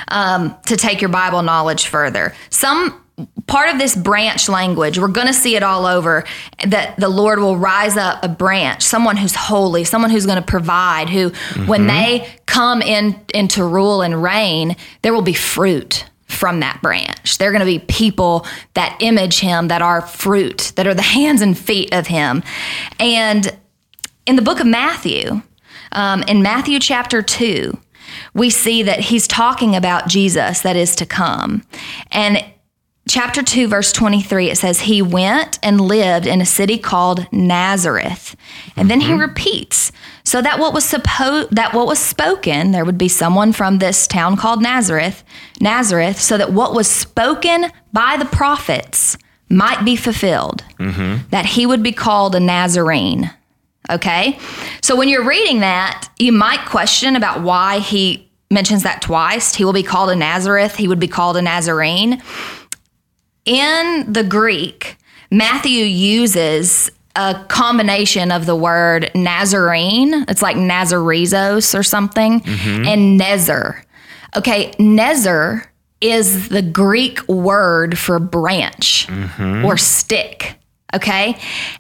[0.09, 2.33] um, to take your bible knowledge further.
[2.49, 3.01] Some
[3.47, 6.25] part of this branch language we're going to see it all over
[6.67, 10.45] that the lord will rise up a branch someone who's holy someone who's going to
[10.45, 11.29] provide who
[11.65, 11.87] when mm-hmm.
[11.87, 16.03] they come in into rule and reign there will be fruit
[16.35, 17.37] from that branch.
[17.37, 21.41] They're going to be people that image him, that are fruit, that are the hands
[21.41, 22.43] and feet of him.
[22.99, 23.57] And
[24.25, 25.41] in the book of Matthew,
[25.91, 27.77] um, in Matthew chapter 2,
[28.33, 31.63] we see that he's talking about Jesus that is to come.
[32.11, 32.43] And
[33.15, 38.35] chapter 2 verse 23 it says he went and lived in a city called Nazareth
[38.75, 39.21] and then he mm-hmm.
[39.21, 39.93] repeats
[40.25, 44.05] so that what was supposed that what was spoken there would be someone from this
[44.05, 45.23] town called Nazareth
[45.61, 51.25] Nazareth so that what was spoken by the prophets might be fulfilled mm-hmm.
[51.29, 53.31] that he would be called a Nazarene
[53.87, 54.39] Okay.
[54.81, 59.53] So when you're reading that, you might question about why he mentions that twice.
[59.53, 62.21] He will be called a Nazareth, he would be called a Nazarene.
[63.45, 64.97] In the Greek,
[65.31, 72.85] Matthew uses a combination of the word Nazarene, it's like Nazarizos or something, mm-hmm.
[72.85, 73.81] and Nezer.
[74.35, 75.65] Okay, Nezer
[76.01, 79.65] is the Greek word for branch mm-hmm.
[79.65, 80.59] or stick.
[80.95, 81.37] Okay.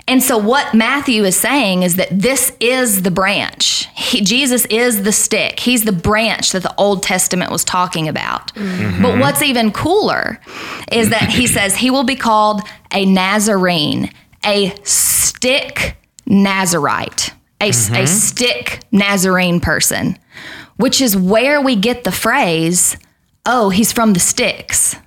[0.07, 3.87] And so what Matthew is saying is that this is the branch.
[3.95, 5.59] He, Jesus is the stick.
[5.59, 8.53] He's the branch that the Old Testament was talking about.
[8.55, 9.01] Mm-hmm.
[9.01, 10.41] But what's even cooler
[10.91, 14.11] is that he says he will be called a Nazarene,
[14.43, 18.05] a stick Nazarite, a, a mm-hmm.
[18.05, 20.17] stick Nazarene person,
[20.75, 22.97] which is where we get the phrase,
[23.45, 24.97] oh, he's from the sticks.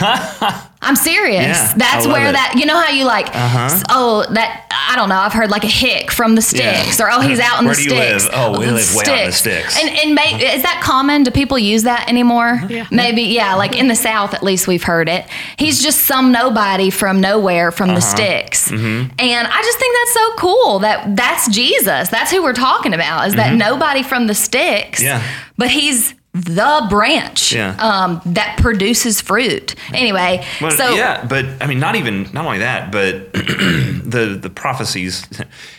[0.82, 1.46] I'm serious.
[1.46, 2.32] Yeah, That's where it.
[2.32, 5.64] that you know how you like s- oh that I don't know I've heard like
[5.64, 8.24] a hick from the sticks or oh he's out in Where the do you sticks.
[8.24, 8.32] live?
[8.34, 9.80] Oh, we live way out in the sticks.
[9.80, 11.22] And and may, is that common?
[11.22, 12.60] Do people use that anymore?
[12.68, 12.86] Yeah.
[12.90, 13.54] Maybe yeah.
[13.54, 15.26] Like in the South, at least we've heard it.
[15.58, 18.00] He's just some nobody from nowhere from Uh-huh.
[18.00, 18.68] the sticks.
[18.70, 19.12] Mm-hmm.
[19.18, 22.08] And I just think that's so cool that that's Jesus.
[22.10, 23.26] That's who we're talking about.
[23.28, 24.98] Is that nobody from the sticks?
[25.02, 25.06] Mm-hmm.
[25.22, 25.22] Yeah.
[25.56, 27.76] But he's the branch Yeah.
[27.78, 29.76] um, that produces fruit.
[29.92, 34.50] Anyway, But so yeah, but I mean, not even not only that, but the the
[34.50, 35.26] prophecies.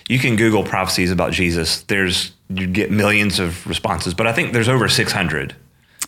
[0.07, 1.81] You can Google prophecies about Jesus.
[1.83, 5.55] There's you get millions of responses, but I think there's over 600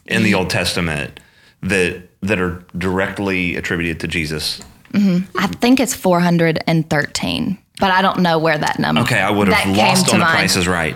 [0.05, 1.19] in the Old Testament
[1.61, 4.61] that that are directly attributed to Jesus.
[4.93, 9.01] I think it's 413, but I don't know where that number.
[9.01, 10.35] Okay, I would have lost on the mind.
[10.37, 10.95] prices right.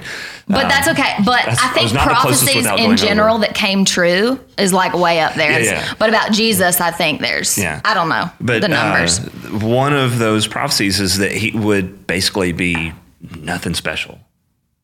[0.51, 1.13] But Um, that's okay.
[1.25, 3.45] But that's- I I think was not the closest prophecies in general over.
[3.45, 5.51] that came true is like way up there.
[5.61, 5.93] Yeah, yeah.
[5.97, 7.79] But about Jesus, I think there's Yeah.
[7.85, 9.19] I don't know But the numbers.
[9.19, 9.29] Uh,
[9.65, 12.93] one of those prophecies is that he would basically be
[13.41, 14.19] nothing special,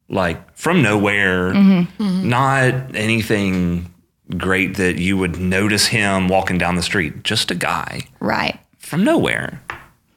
[0.10, 2.30] like from nowhere, Mm-hmm.
[2.30, 3.92] not anything
[4.38, 7.24] great that you would notice him walking down the street.
[7.24, 8.60] Just a guy right.
[8.80, 9.62] from nowhere.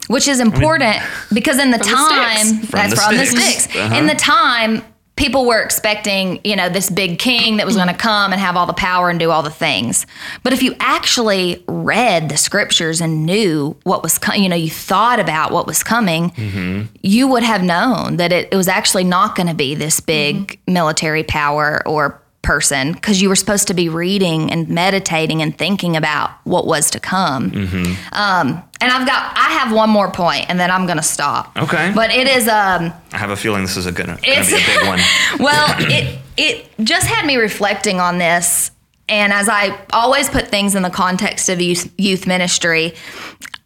[0.09, 0.97] Which is important
[1.33, 2.69] because in the From the time sticks.
[2.71, 3.35] From that's the from sticks.
[3.35, 3.77] the sticks.
[3.77, 3.95] Uh-huh.
[3.97, 4.83] In the time
[5.21, 8.57] people were expecting, you know, this big king that was going to come and have
[8.57, 10.07] all the power and do all the things.
[10.43, 14.71] But if you actually read the scriptures and knew what was coming, you know, you
[14.71, 16.87] thought about what was coming, Mm-hmm.
[17.03, 20.59] you would have known that it, it was actually not going to be this big
[20.67, 25.97] military power or person because you were supposed to be reading and meditating and thinking
[25.97, 27.51] about what was to come.
[27.51, 28.15] Mm-hmm.
[28.15, 31.57] Um, and I've got, I have one more point, and then I'm going to stop.
[31.57, 31.93] Okay.
[31.95, 34.49] But it is, um, I have a feeling this is a good, gonna, gonna It's-
[34.51, 35.01] be a big one.
[35.39, 38.71] well, it it just had me reflecting on this.
[39.09, 42.95] And as I always put things in the context of youth, youth ministry,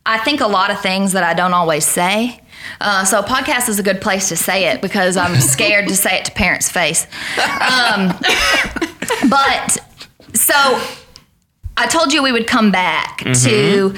[0.06, 2.40] I think a lot of things that I don't always say.
[2.80, 5.94] Uh, so a podcast is a good place to say it because I'm scared to
[5.96, 7.06] say it to parents' face.
[7.38, 8.08] Um,
[9.28, 9.76] but
[10.32, 10.54] so
[11.76, 13.94] I told you we would come back to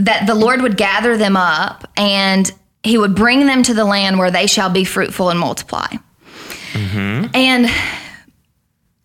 [0.00, 2.50] that the Lord would gather them up and
[2.82, 5.88] he would bring them to the land where they shall be fruitful and multiply.
[6.72, 7.26] Mm-hmm.
[7.34, 7.70] And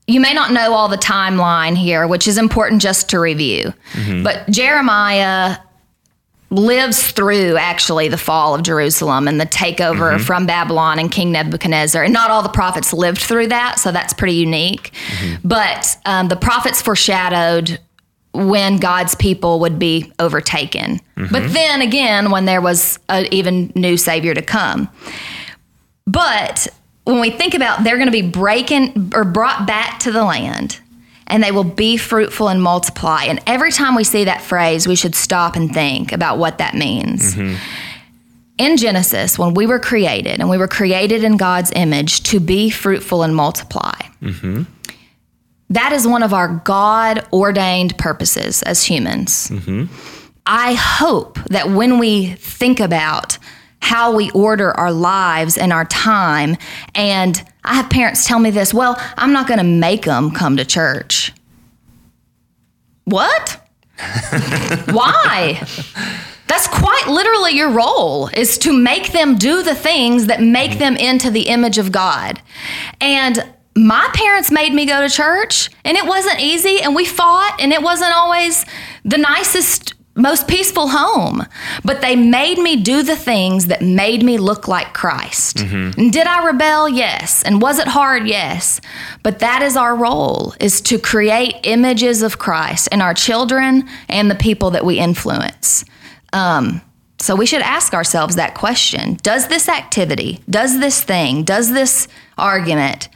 [0.08, 3.74] you may not know all the timeline here, which is important just to review.
[3.94, 4.24] Mm-hmm.
[4.24, 5.58] But Jeremiah
[6.52, 10.24] lives through actually the fall of Jerusalem and the takeover mm-hmm.
[10.24, 12.04] from Babylon and King Nebuchadnezzar.
[12.04, 14.94] And not all the prophets lived through that, so that's pretty unique.
[15.44, 17.80] But um, the prophets foreshadowed
[18.36, 21.00] when God's people would be overtaken.
[21.18, 21.32] Mm-hmm.
[21.32, 24.90] But then again, when there was an even new Savior to come.
[26.06, 26.68] But
[27.06, 30.80] when we think about they're going to be breaking or brought back to the land
[31.28, 33.24] and they will be fruitful and multiply.
[33.24, 36.76] And every time we see that phrase, we should stop and think about what that
[36.76, 37.36] means.
[37.36, 37.56] Mm-hmm.
[38.58, 42.70] In Genesis, when we were created and we were created in God's image to be
[42.70, 44.64] fruitful and multiply, mm-hmm.
[45.70, 49.50] That is one of our God ordained purposes as humans.
[49.50, 49.86] Mm-hmm.
[50.46, 53.38] I hope that when we think about
[53.82, 56.56] how we order our lives and our time,
[56.94, 60.58] and I have parents tell me this, well, I'm not going to make them come
[60.58, 61.32] to church.
[63.06, 63.62] What?
[64.92, 65.62] Why?
[66.48, 70.80] That's quite literally your role is to make them do the things that make mm-hmm.
[70.80, 72.42] them into the image of God.
[73.02, 77.58] And my parents made me go to church and it wasn't easy and we fought
[77.60, 78.66] and it wasn't always
[79.04, 81.46] the nicest most peaceful home
[81.84, 85.60] but they made me do the things that made me look like Christ.
[85.98, 86.88] And did I rebel?
[86.88, 87.44] Yes.
[87.44, 88.26] And was it hard?
[88.28, 88.80] Yes.
[89.24, 94.32] But that is our role is to create images of Christ in our children and
[94.32, 95.84] the people that we influence.
[96.32, 96.82] Um,
[97.20, 102.08] so we should ask ourselves that question Does this activity, does this thing, does this
[102.38, 103.10] argument,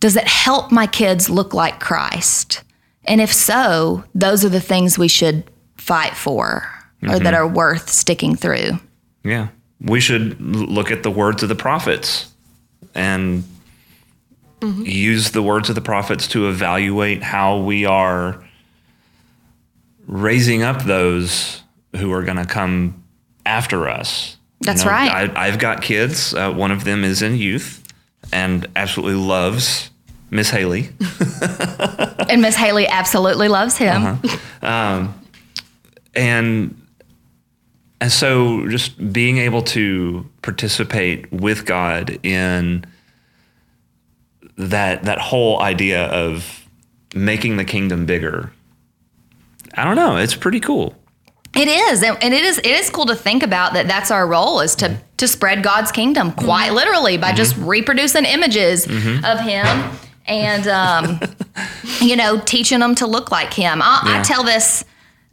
[0.00, 2.62] does it help my kids look like Christ?
[3.04, 5.44] And if so, those are the things we should
[5.76, 6.68] fight for
[7.02, 8.72] or that are worth sticking through.
[9.24, 9.48] Yeah.
[9.80, 12.32] We should look at the words of the prophets
[12.94, 13.44] and
[14.60, 18.44] use the words of the prophets to evaluate how we are
[20.06, 21.62] raising up those
[21.96, 23.04] who are going to come
[23.46, 24.36] after us.
[24.60, 25.30] You That's right.
[25.36, 26.34] I, I've got kids.
[26.34, 27.87] Uh, one of them is in youth
[28.32, 29.90] and absolutely loves
[30.30, 30.90] Miss Haley.
[32.28, 34.04] And Miss Haley absolutely loves him.
[34.04, 34.66] Uh-huh.
[34.66, 35.20] Um,
[36.14, 36.78] and
[38.00, 42.84] and so just being able to participate with God in
[44.56, 46.68] that that whole idea of
[47.14, 48.52] making the kingdom bigger.
[49.74, 50.94] I don't know, it's pretty cool.
[51.54, 52.58] It is, and and it is.
[52.58, 53.88] It is cool to think about that.
[53.88, 55.02] That's our role is to mm-hmm.
[55.18, 56.76] To spread God's kingdom, quite mm-hmm.
[56.76, 57.66] literally, by just mm-hmm.
[57.66, 59.24] reproducing images mm-hmm.
[59.24, 61.20] of Him, and um,
[62.00, 63.80] you know, teaching them to look like Him.
[63.82, 64.84] I, I tell this.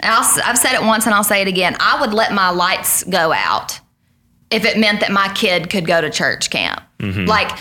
[0.02, 1.78] I'll, s- I've said it once, and I'll say it again.
[1.80, 3.80] I would let my lights go out
[4.52, 6.82] if it meant that my kid could go to church camp.
[7.26, 7.58] Like.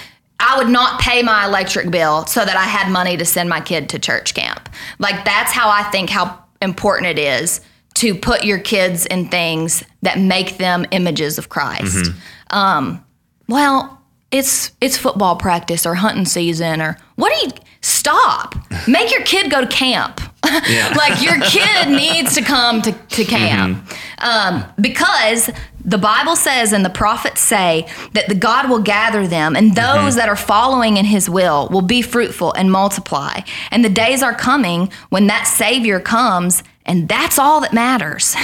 [0.46, 3.60] I would not pay my electric bill so that I had money to send my
[3.60, 4.68] kid to church camp.
[4.98, 7.62] Like that's how I think how important it is
[7.94, 12.11] to put your kids in things that make them images of Christ.
[12.50, 13.04] Um,
[13.48, 18.57] well, it's it's football practice or hunting season or what do you stop?
[18.88, 20.20] Make your kid go to camp.
[20.44, 23.88] like your kid needs to come to, to camp.
[24.18, 25.50] Um, because
[25.85, 30.16] the Bible says and the prophets say that the God will gather them and those
[30.16, 33.40] that are following in his will will be fruitful and multiply.
[33.70, 38.35] And the days are coming when that Savior comes and that's all that matters.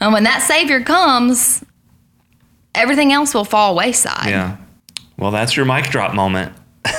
[0.00, 1.64] and when that Savior comes,
[2.74, 4.28] everything else will fall wayside.
[4.30, 4.56] Yeah.
[5.16, 6.52] Well, that's your mic drop moment.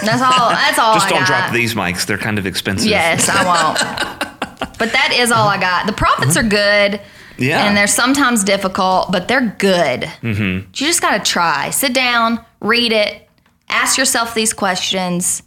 [0.03, 0.49] That's all.
[0.49, 0.93] That's all.
[0.93, 1.27] Just I don't got.
[1.27, 2.05] drop these mics.
[2.05, 2.89] They're kind of expensive.
[2.89, 3.43] Yes, I
[4.59, 4.77] won't.
[4.77, 5.85] but that is all I got.
[5.87, 7.01] The prophets are good.
[7.37, 7.65] Yeah.
[7.65, 10.01] And they're sometimes difficult, but they're good.
[10.21, 10.41] Mm-hmm.
[10.57, 11.69] You just got to try.
[11.69, 13.29] Sit down, read it,
[13.69, 15.41] ask yourself these questions.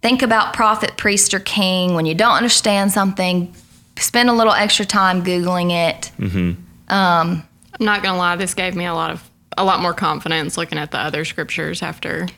[0.00, 1.94] Think about prophet, priest, or king.
[1.94, 3.54] When you don't understand something,
[3.96, 6.10] spend a little extra time Googling it.
[6.18, 6.92] Mm-hmm.
[6.92, 10.56] Um, I'm not gonna lie, this gave me a lot of a lot more confidence
[10.56, 12.28] looking at the other scriptures after.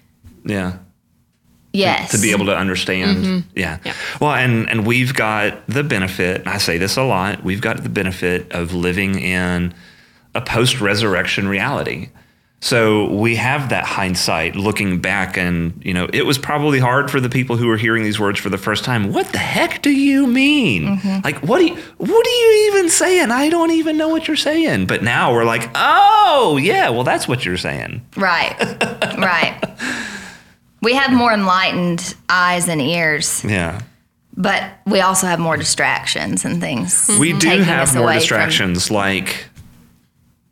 [0.44, 0.78] Yeah.
[1.72, 2.12] Yes.
[2.12, 3.24] to be able to understand.
[3.24, 3.48] Mm-hmm.
[3.54, 3.78] Yeah.
[3.84, 3.94] Yeah.
[4.20, 6.46] Well, and and we've got the benefit.
[6.46, 7.44] I say this a lot.
[7.44, 9.74] We've got the benefit of living in
[10.34, 12.08] a post-resurrection reality.
[12.60, 17.20] So we have that hindsight looking back, and you know, it was probably hard for
[17.20, 19.12] the people who were hearing these words for the first time.
[19.12, 20.98] What the heck do you mean?
[20.98, 21.20] Mm-hmm.
[21.22, 23.30] Like, what do you, what are you even saying?
[23.30, 24.86] I don't even know what you're saying.
[24.86, 28.04] But now we're like, oh yeah, well that's what you're saying.
[28.16, 28.56] Right.
[29.18, 29.60] right.
[30.82, 33.80] We have more enlightened eyes and ears, Yeah.
[34.36, 37.10] but we also have more distractions and things.
[37.18, 39.46] We do have more away from- distractions like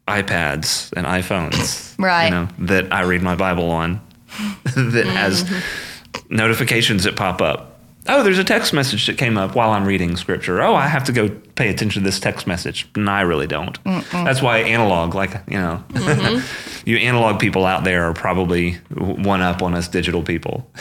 [0.09, 1.95] iPads and iPhones.
[1.99, 2.27] Right.
[2.27, 4.01] You know, that I read my Bible on
[4.75, 6.37] that has Mm-hmm.
[6.37, 7.71] notifications that pop up.
[8.07, 10.61] Oh, there's a text message that came up while I'm reading scripture.
[10.63, 12.87] Oh, I have to go pay attention to this text message.
[12.97, 13.83] No, I really don't.
[14.13, 16.87] That's why analog, like, you know, Mm-hmm.
[16.91, 20.71] you analog people out there are probably one up on us digital people.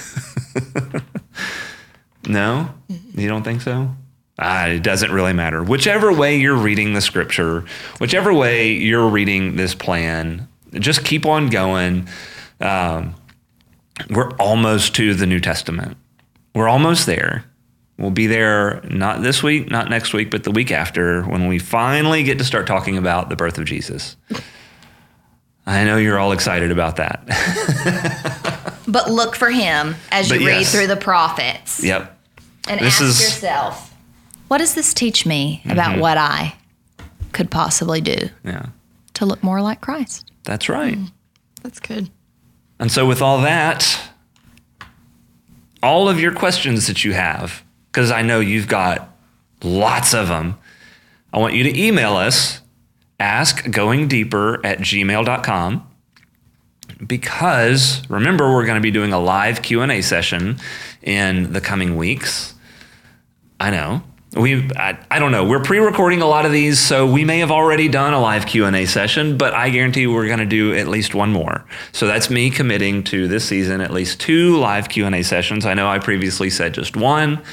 [2.27, 2.69] No?
[3.15, 3.93] You don't think so?
[4.39, 5.61] Ah, it doesn't really matter.
[5.63, 7.65] Whichever way you're reading the scripture,
[7.99, 12.07] whichever way you're reading this plan, just keep on going.
[12.59, 13.13] Um,
[14.09, 15.97] we're almost to the New Testament.
[16.55, 17.45] We're almost there.
[17.99, 21.59] We'll be there not this week, not next week, but the week after when we
[21.59, 24.17] finally get to start talking about the birth of Jesus.
[25.67, 27.23] I know you're all excited about that.
[28.85, 32.19] But look for him as you But read through the prophets yep.
[32.67, 33.92] and This ask is- yourself,
[34.53, 36.01] what does this teach me about mm-hmm.
[36.01, 36.53] what I
[37.31, 38.67] could possibly do Yeah.
[39.15, 40.31] to look more like Christ?
[40.43, 40.93] That's right.
[40.93, 41.11] Mm.
[41.63, 42.11] That's good.
[42.79, 43.99] And so, with all that,
[45.81, 49.09] all of your questions that you have, because I know you've got
[49.63, 50.59] lots of them,
[51.33, 52.61] I want you to email us,
[53.19, 55.87] askgoingdeeper at gmail.com.
[57.07, 60.59] Because remember, we're going to be doing a live Q&A session
[61.01, 62.53] in the coming weeks.
[63.59, 64.03] I know.
[64.35, 65.45] We I, I don't know.
[65.45, 68.85] We're pre-recording a lot of these, so we may have already done a live Q&A
[68.85, 71.63] session, but I guarantee we're going to do at least one more.
[71.91, 75.65] So that's me committing to this season at least two live Q&A sessions.
[75.65, 77.43] I know I previously said just one.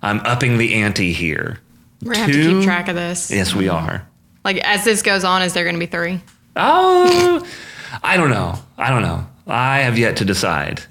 [0.00, 1.58] I'm upping the ante here.
[2.02, 3.30] We're gonna have to keep track of this.
[3.32, 4.06] Yes, we are.
[4.44, 6.20] Like as this goes on, is there gonna be three?
[6.54, 7.44] Oh,
[8.02, 8.54] I don't know.
[8.76, 9.26] I don't know.
[9.48, 10.82] I have yet to decide.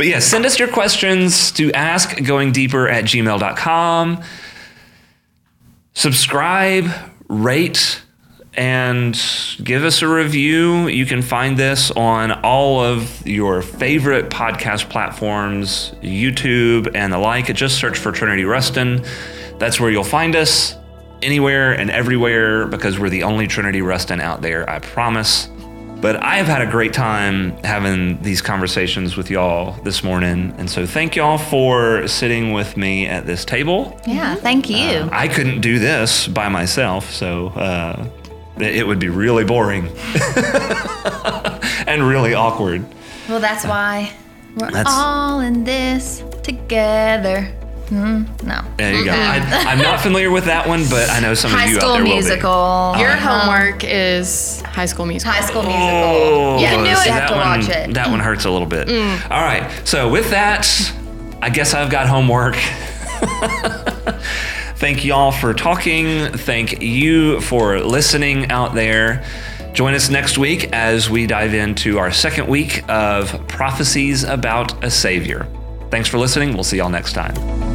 [0.00, 4.22] but yeah, send us your questions to askgoingdeeper at gmail.com.
[5.92, 6.86] Subscribe,
[7.28, 8.00] rate,
[8.54, 9.22] and
[9.62, 10.88] give us a review.
[10.88, 17.54] You can find this on all of your favorite podcast platforms, YouTube and the like.
[17.54, 19.04] Just search for Trinity Ruston.
[19.58, 20.76] That's where you'll find us
[21.20, 25.50] anywhere and everywhere because we're the only Trinity Ruston out there, I promise.
[26.00, 30.54] But I have had a great time having these conversations with y'all this morning.
[30.56, 34.00] And so thank y'all for sitting with me at this table.
[34.06, 35.08] Yeah, thank you.
[35.12, 38.06] I couldn't do this by myself, so uh,
[38.58, 39.88] it it would be really boring
[41.86, 42.84] and really awkward.
[43.28, 44.10] well, that's why
[44.56, 47.52] we're That's- all in this together.
[47.90, 48.62] Hmm, no.
[48.76, 49.10] There you go.
[49.12, 49.38] I,
[49.68, 51.92] I'm not familiar with that one, but I know some High of you out School
[51.94, 52.94] there Musical.
[52.98, 53.40] Your Uh-huh.
[53.40, 55.32] homework is High School Musical.
[55.34, 55.82] High School Musical.
[55.82, 57.06] Oh, you can do see, it.
[57.06, 57.94] You have that to one, watch it.
[57.94, 58.86] That one hurts a little bit.
[58.88, 59.30] Mm.
[59.30, 59.68] All right.
[59.84, 60.66] So with that,
[61.42, 62.54] I guess I've got homework.
[64.76, 66.32] Thank y'all for talking.
[66.32, 69.24] Thank you for listening out there.
[69.72, 74.90] Join us next week as we dive into our second week of prophecies about a
[74.90, 75.46] Savior.
[75.90, 76.54] Thanks for listening.
[76.54, 77.69] We'll see y'all next time.